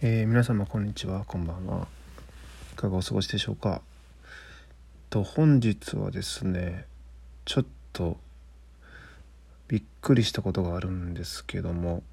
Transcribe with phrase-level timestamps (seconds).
[0.00, 1.24] えー、皆様こんにちは。
[1.26, 1.88] こんばんは。
[2.72, 3.82] いかがお過ごしでしょうか。
[5.10, 6.84] と本日はですね
[7.44, 8.16] ちょっと
[9.66, 12.04] びっくりしたことがあるんですけども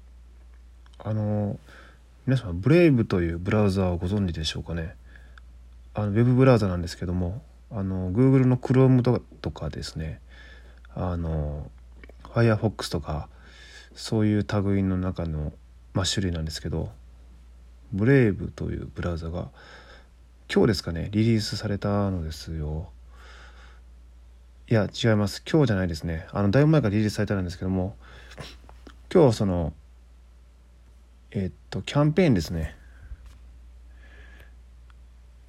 [0.98, 1.60] あの
[2.26, 4.96] 皆様ブレイブというブラウザーをご存知でしょうかね。
[5.94, 7.40] あのウェブブラウザなんですけども
[7.70, 10.20] あの Google の Chrome とかですね
[10.92, 11.70] あの
[12.24, 13.28] Firefox とか
[13.94, 15.52] そういう類の中の、
[15.94, 16.90] まあ、種類なんですけど
[17.92, 19.48] ブレイブというブラウザが
[20.52, 22.90] 今日ですかねリリースされたのですよ。
[24.68, 25.42] いや違います。
[25.48, 26.26] 今日じゃないですね。
[26.32, 27.96] あのだいぶ前からリリースされたんですけども
[29.12, 29.72] 今日はその
[31.30, 32.76] えっとキャンペーンですね。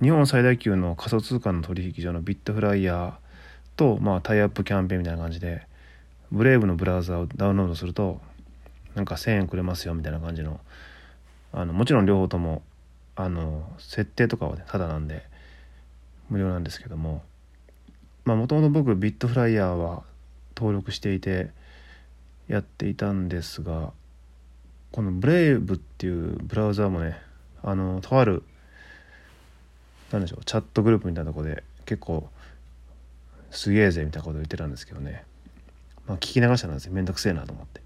[0.01, 3.13] 日本最大級の仮想通貨の取引所のビットフライヤー
[3.77, 5.65] と、まあ、タイアップキャンペーンみたいな感じで
[6.31, 8.21] ブレイブのブラウザをダウンロードすると
[8.93, 10.59] なんか1,000円くれますよみたいな感じの
[11.53, 12.63] あのもちろん両方とも
[13.15, 15.23] あの設定とかはねただなんで
[16.29, 17.23] 無料なんですけども。
[18.35, 20.03] もともと僕ビットフライヤーは
[20.57, 21.49] 登録していて
[22.47, 23.93] やっていたんですが
[24.91, 27.17] このブレイブっていうブラウザーもね
[27.63, 28.43] あのとある
[30.11, 32.27] 何でしょうチャットグループみたいなとこで結構
[33.51, 35.23] すげえぜみたいなこと言ってたんですけどね。
[36.05, 37.81] まあ聞き流したんですよめんどくせえなと思って。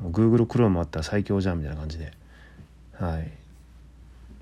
[0.00, 2.12] もう Google Chrome あったら最強じゃんみたいな感じで。
[3.00, 3.32] はい。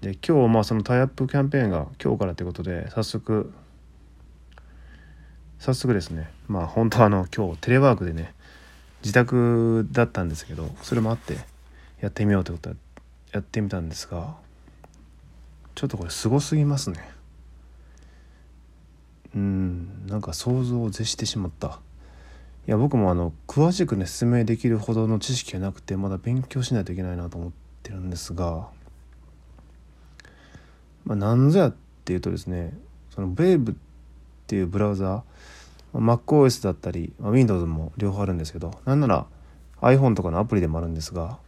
[0.01, 3.53] で今日まあそのタイアップキャンペーンが今日からということで早速
[5.61, 6.29] 早速ですね。
[6.49, 8.35] まあ本当はあの今日テレワークでね
[9.03, 11.37] 自宅だったんですけどそれもあって
[12.01, 12.77] やってみようということで
[13.31, 14.35] やってみたんですが
[15.77, 17.09] ちょっとこれすごすぎますね。
[19.37, 21.79] うんなんか想像を絶してしまった。
[22.67, 28.69] いや僕もあの詳しくね説明できるほどの知識がなくてまだ勉強しないといけないなと思ってるんですが
[31.05, 32.73] まあ何ぞやっていうとですね
[33.11, 33.77] その Brave っ
[34.47, 35.25] ていうブラウザ
[35.95, 39.27] MacOS だったり、まあ、Windows も両方あるんですけどなんなら
[39.81, 41.39] iPhone とかのアプリでもあるんですが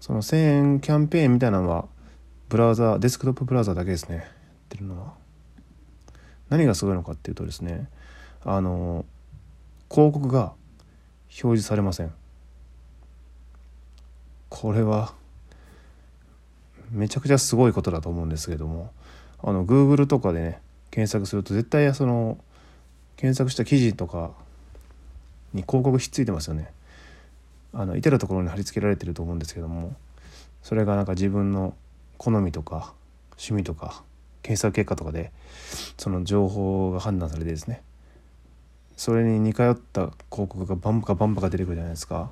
[0.00, 1.86] その1000円キャンペーンみたいなのは
[2.48, 4.26] ブラウザデスクトップブラウザだけですねやっ
[4.68, 5.14] てるのは。
[6.48, 7.88] 何がすごいのかっていうとですね
[8.44, 9.04] あの
[9.90, 10.52] 広告が
[11.28, 12.12] 表示されません。
[14.48, 15.12] これは
[16.90, 18.92] めちゃくちゃすごいことだと思うんですけども
[19.42, 22.38] あの Google とかでね検索すると絶対その
[23.16, 24.30] 検索した記事とか
[25.52, 26.70] に広告ひっついてますよね。
[27.72, 29.94] あの至る所に貼り付けられてると思うんですけども
[30.62, 31.74] それがなんか自分の
[32.16, 32.94] 好みとか
[33.32, 34.02] 趣味とか
[34.42, 35.30] 検索結果とかで
[35.98, 37.82] その情報が判断されてですね
[38.96, 42.30] それに似通った広告がバンバカバンバカ出てくるじゃないですか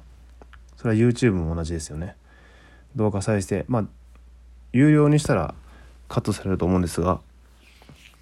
[0.85, 2.15] それは YouTube も同じですよね。
[2.95, 3.85] 動画再生まあ
[4.75, 5.55] 有料にしたら
[6.09, 7.23] カットされると思うんですが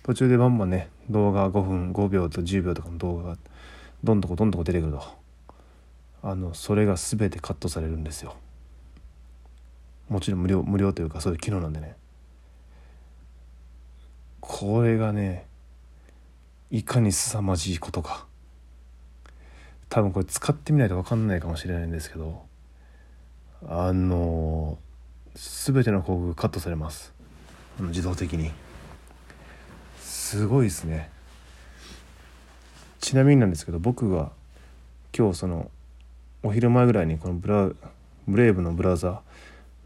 [0.04, 3.38] 途中でバンバンね動画5分5秒と10秒とかの動画が
[4.04, 5.02] どんどこどんどこ出てくると。
[6.22, 8.36] あのそれが全てカットされるんですよ。
[10.08, 11.96] もちろん無料無料というかそういう機能なんでね。
[14.38, 15.46] これがね
[16.70, 18.24] いかに凄まじいことか。
[19.88, 22.51] 多分これ使ってみないと分かんないかもしれないんですけど
[23.68, 24.78] あの
[25.34, 27.12] 全ての広告カットされます。
[27.80, 28.50] 自動的に。
[29.98, 31.10] すごいですね。
[33.00, 34.30] ちなみになんですけど僕が
[35.16, 35.70] 今日その
[36.42, 37.70] お昼前ぐらいにこのブラ
[38.26, 39.22] ブレイブのブラウザ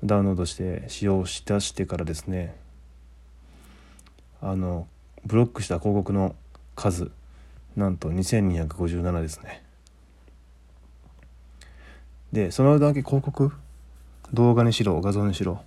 [0.05, 2.55] ダウンロードして使用しだしてからですね
[4.41, 4.87] あの
[5.25, 6.35] ブロックした広告の
[6.75, 7.11] 数
[7.75, 9.63] なんと2257ですね。
[12.33, 13.53] でそのだけ広告
[14.33, 15.63] 動画にしろ画像にしろ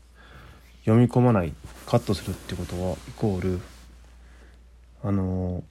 [0.86, 1.54] 読み込まない
[1.86, 3.62] カットするってことはイコール
[5.04, 5.64] あの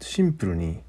[0.00, 0.80] シンプルに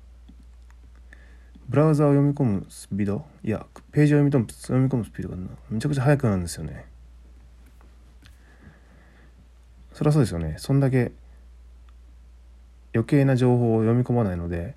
[1.67, 5.37] ブラウザを読み込むスピードいやページを読み込む読み込むスピードが
[5.69, 6.85] めちゃくちゃ速くなるんですよね。
[9.93, 10.55] そりゃそうですよね。
[10.57, 11.11] そんだけ
[12.93, 14.75] 余計な情報を読み込まないので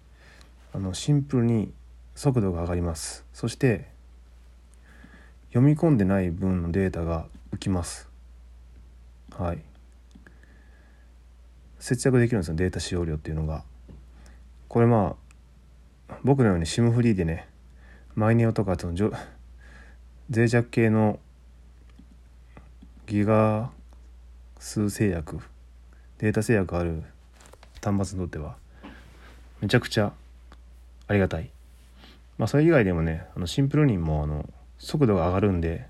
[0.72, 1.72] あのシンプルに
[2.14, 3.24] 速度が上がります。
[3.32, 3.88] そして
[5.56, 8.10] 読み込んでない分のデータが浮きます。
[9.38, 9.62] はい。
[11.78, 13.64] 節約できるんですよデータ使用量っていうのが。
[14.68, 15.16] これま
[16.10, 17.48] あ僕のように SIM フリーでね
[18.14, 18.92] マイネオとかその
[20.28, 21.18] 脆弱系の
[23.06, 23.70] ギガ
[24.58, 25.40] 数制約
[26.18, 27.02] データ制約ある
[27.82, 28.56] 端末にとっては
[29.62, 30.12] めちゃくちゃ
[31.08, 31.50] ありがたい。
[32.36, 34.46] まあそれ以外でもねあのシンプルにもあの
[34.86, 35.88] 速度が上がるんで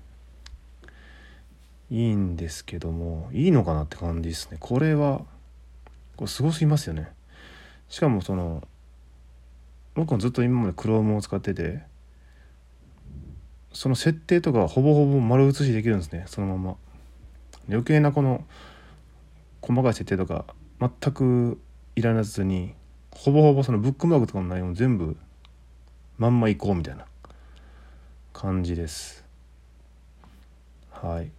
[1.91, 4.57] いいんですけどもいいのかなって感じですね。
[4.59, 5.21] これは
[6.15, 7.07] これすごすぎますよね。
[7.89, 8.67] しかもその
[9.93, 11.83] 僕もずっと今まで Chrome を使ってて
[13.71, 16.23] その設定とかほぼほぼ丸写しできるんですね。
[16.25, 16.75] そのまま。
[17.69, 18.45] 余計なこの
[19.61, 20.45] 細かい設定とか
[20.79, 21.59] 全く
[21.95, 22.73] いらなずに
[23.11, 25.17] ほぼほぼそのブックマークとかの内容も全部
[26.17, 27.05] まんまいこうみたいな。
[28.37, 29.25] 感じです。
[30.91, 31.31] はい。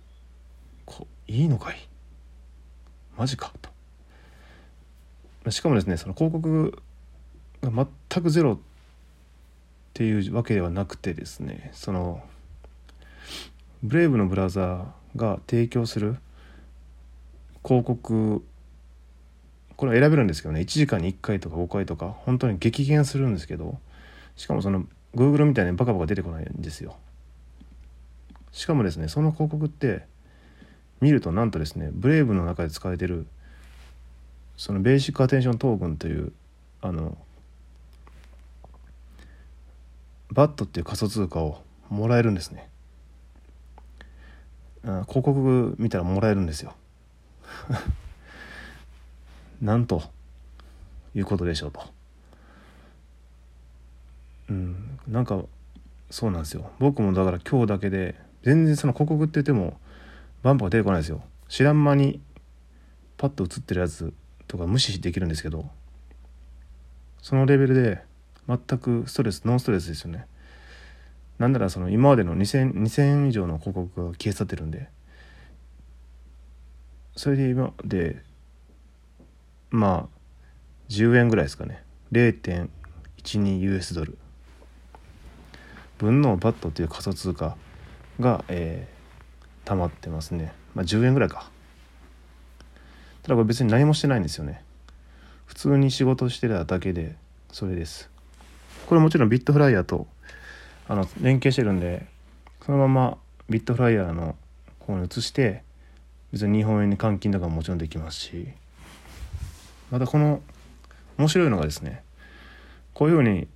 [0.84, 1.76] こいいのかい？
[3.16, 3.52] マジか
[5.44, 5.52] と。
[5.52, 6.76] しかもですねその広告
[7.62, 8.58] が全くゼロっ
[9.94, 12.20] ていうわけではなくてですねその
[13.84, 16.16] ブレイブのブラザーが提供する
[17.64, 18.44] 広告
[19.76, 23.78] これ選べるんですけどね1時間に1回とか5回とか本当に激減するんですけど
[24.34, 26.96] しかもその Google みたいにバカバカ出てこないんですよ。
[28.52, 30.04] しかもですねその広告って
[31.00, 33.26] 見るとなんとですねブレイブの中で使われてる
[34.56, 36.32] そのベーシックアテンショントークンという
[36.80, 37.16] あの
[40.32, 42.68] バットっていう仮想通貨をもらえるんですね。
[44.82, 46.74] 広告見たらもらえるんですよ。
[49.60, 50.02] なんと
[51.14, 51.80] いうことでしょうと
[54.50, 55.42] うんなんか
[56.10, 56.70] そうなんですよ。
[56.78, 59.78] 僕もだから今日だけで全然その広告って言っても
[60.42, 61.22] バンプが出てこないですよ。
[61.48, 62.20] 知らん間に
[63.16, 64.12] パッと映ってるやつ
[64.46, 65.68] とか無視できるんですけど
[67.22, 68.02] そのレベルで
[68.46, 70.26] 全くストレスノンストレスですよね。
[71.38, 74.88] なんならその今までの 2000, 2000以上の広告が消え去ってるんで。
[77.16, 78.22] それで今で
[79.70, 80.18] まあ
[80.88, 81.82] 10円ぐらいですかね。
[82.12, 84.18] 0.12US ドル。
[85.98, 87.56] 分のバットっていう仮想通貨
[88.20, 90.52] が、えー、溜まってますね。
[90.74, 91.50] まあ10円ぐらいか。
[93.22, 94.62] ただこれ別に何もしてないんですよね。
[95.46, 97.16] 普通に仕事してただけで
[97.52, 98.08] それです。
[98.86, 100.06] これもちろんビットフライヤーと
[100.86, 102.06] あの連携してるんで
[102.64, 103.18] そのまま
[103.50, 104.36] ビットフライヤーの
[104.78, 105.62] 方に移して
[106.32, 108.48] 別に日本円に換金とかももちろんできますし。
[109.90, 110.42] またこの
[111.16, 112.02] 面白いのがですね
[112.94, 113.48] こういうふうに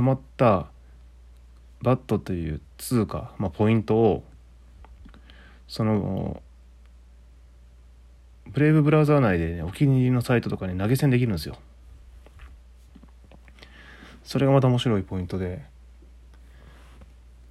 [0.00, 0.66] たまった
[1.82, 4.24] バットという通貨、まあ、ポイントを
[5.68, 6.42] その
[8.46, 11.56] ブレイブブラウザー内で、ね、お気に入りのサイトとかに投げ銭できるんですよ。
[14.24, 15.60] それがまた面白いポイントで、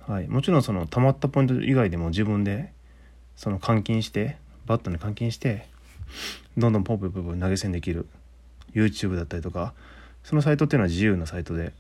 [0.07, 2.73] はい、もちろんそのたまったポイント以外でも自分で
[3.35, 5.67] その換金してバットに換金して
[6.57, 8.07] どんどんポンポンポンポン投げ銭できる
[8.73, 9.75] YouTube だったりとか
[10.23, 11.73] そのサイトっていうのは自由なサイトで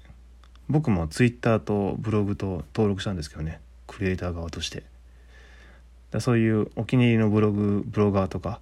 [0.69, 3.59] 僕も Twitter とブログと登録したんですけどね。
[3.87, 4.83] クリエイター側として。
[6.11, 8.59] だそういうお気に入りのブログブロガーとか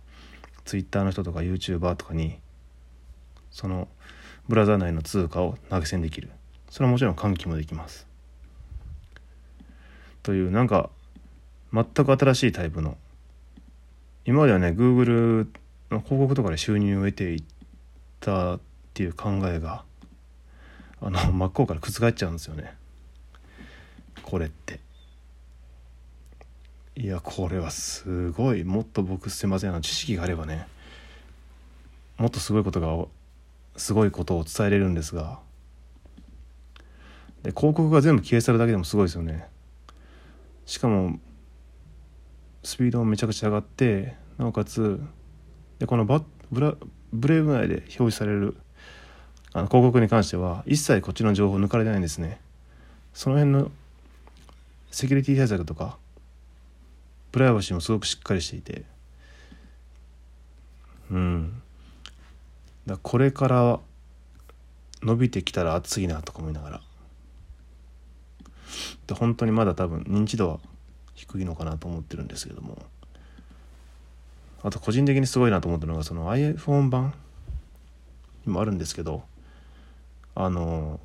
[0.65, 2.39] Twitter の人とか YouTuber とかに
[3.51, 3.87] その
[4.47, 6.29] ブラウザ内の通貨を投げ銭できる。
[6.69, 8.07] それはもちろん換気もできます。
[10.23, 10.89] というなんか
[11.73, 12.97] 全く新しいタイプの。
[14.25, 15.47] 今まではね Google
[15.91, 17.43] の広告とかで収入を得ていっ
[18.21, 18.59] たっ
[18.93, 19.83] ていう考えが
[21.01, 22.75] あの 真っ向から覆っちゃうんですよね。
[24.23, 24.79] これって。
[26.95, 28.63] いやこれはすごい。
[28.63, 29.81] もっと僕すいません。
[29.81, 30.67] 知識があればね。
[32.17, 33.05] もっとすごいことが
[33.75, 35.39] すごいことを伝えれるんですが。
[37.43, 39.47] で広告が全部消え去るだけでもすごいですよね。
[40.65, 41.19] しかも
[42.63, 44.99] スピードもめちゃくちゃ上がってなおかつ
[45.79, 46.75] でこのバブラ
[47.13, 48.57] ブレイブ内で表示される
[49.53, 52.39] あの広告に関しては一切こっちの情報抜かれてないんですね。
[53.13, 53.71] その辺の
[54.91, 55.97] セキュリティ対策とか
[57.31, 58.83] プライバシーもすごくしっかりしていて。
[61.11, 61.61] うん。
[62.85, 63.79] だこれから
[65.01, 66.81] 伸びてきたら熱いなとか思いながら。
[69.07, 70.59] で本当にまだ多分認知度は
[71.15, 72.77] 低いのかなと思ってるんですけども。
[74.63, 77.13] あと個人的にすごいなと思ったのがその iPhone 版
[78.45, 79.23] にもあるんですけど。
[80.39, 80.99] あの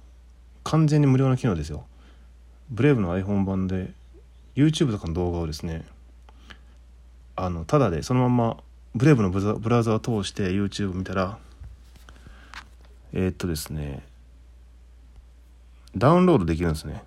[0.62, 1.87] 完全に無料な機能ですよ。
[2.69, 3.91] ブレイブの iPhone 版で
[4.55, 5.87] YouTube とかの動画をですね
[7.35, 8.57] あのただでそのまま
[8.95, 11.39] ブレイブのブラウザを通して YouTube 見たら
[13.15, 14.05] えー、っとですね
[15.97, 17.03] ダウンロードできるんですね。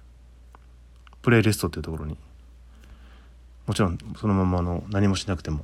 [1.21, 2.17] プレイリストっていうところに。
[3.67, 5.63] もちろんそのままの何もしなくても。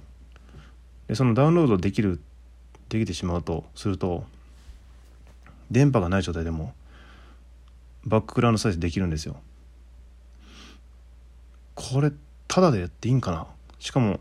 [1.08, 2.20] でそのダウンロードできる
[2.90, 4.26] できてしまうとすると
[5.72, 6.74] 電波がない状態でも
[8.06, 9.38] バックグラウンド再生できるんですよ。
[11.74, 12.12] これ
[12.48, 13.48] タダでやっていいんかな？
[13.80, 14.20] しかも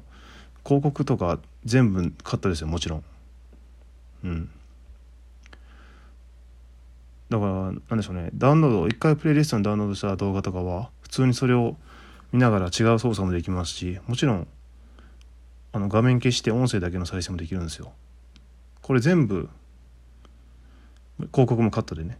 [0.64, 3.04] 広告とか全部カットですよもちろん。
[4.24, 4.50] うん。
[7.28, 8.30] だからなんでしょうね。
[8.34, 11.76] ダウンロード一回プレイリストにダウンロードした動画とかは普通にそれを
[12.32, 14.46] 見ながら違う操作もできますしもちろん
[15.72, 17.92] あの画面消して音声だけの再生もできるんですよ。
[18.82, 19.48] これ全部
[21.26, 22.18] 広告もカットでね。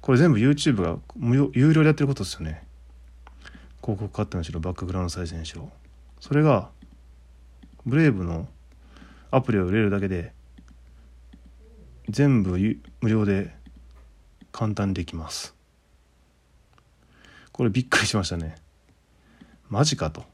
[0.00, 2.64] これ全部 YouTube が無料有料でやってることですよね。
[3.80, 5.70] 広告カットにしろバックグラウンド再生にしろ。
[6.20, 6.70] それが
[7.84, 8.48] ブレイブの
[9.30, 10.32] アプリを入れるだけで
[12.08, 12.58] 全部
[13.00, 13.54] 無料で
[14.52, 15.54] 簡単にできます。
[17.52, 18.56] これびっくりしましたね。
[19.68, 20.24] マジかと。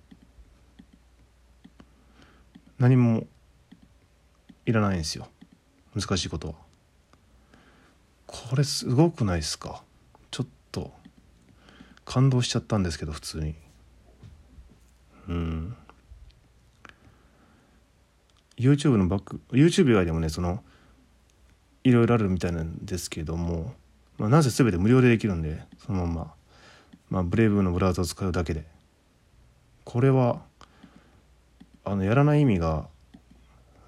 [2.79, 3.27] 何も
[4.67, 5.29] いらないんですよ。
[5.95, 6.68] 難しいことは。
[8.49, 9.83] これすごくないですか？
[10.31, 10.91] ちょっと。
[12.07, 13.55] 感動しちゃったんですけど普通に。
[15.29, 15.77] うん。
[18.57, 20.65] YouTube のバック YouTube 以外でもねその
[21.85, 23.75] いろいろあるみたいなんですけども、
[24.17, 26.35] まあ、なぜ全て無料でできるんでそのまま、
[27.11, 28.65] まあ、ブレイブのブラウザを使うだけで。
[29.85, 30.41] これは
[31.85, 32.87] あのやらない意味が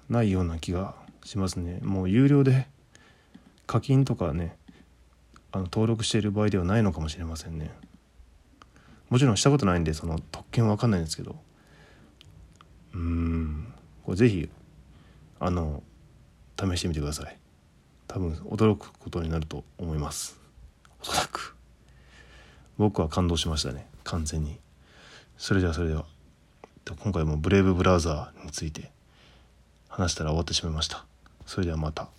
[0.09, 1.79] ないような気がしますね。
[1.81, 2.67] もう有料で
[3.71, 4.57] 課金とかね
[5.53, 7.71] あの登録している場合ではないのかもしれませんね。
[9.09, 11.37] もちろんしたことないんでその特権は分かんないんですけど。
[12.93, 13.73] うん。
[14.03, 14.49] これぜひ
[15.39, 15.83] あの
[16.59, 17.37] 試してみてください。
[18.09, 20.37] 多分驚くことになると思います。
[21.01, 21.55] おそらく。
[22.77, 23.87] 僕は感動しましたね。
[24.03, 24.59] 完全に。
[25.37, 26.03] それではそれでは。
[27.01, 28.91] 今回もブレイブブラウザーについて
[29.87, 31.05] 話したら終わってしまいました。
[31.45, 32.09] それではまた。